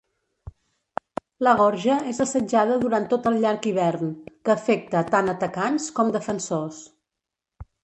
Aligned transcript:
La 1.47 1.51
Gorja 1.59 1.97
és 2.11 2.21
assetjada 2.25 2.79
durant 2.85 3.05
tot 3.13 3.29
el 3.33 3.37
Llarg 3.45 3.69
Hivern, 3.73 4.11
que 4.49 4.55
afecta 4.57 5.05
tant 5.13 5.31
atacants 5.37 5.89
com 6.01 6.13
defensors. 6.19 6.83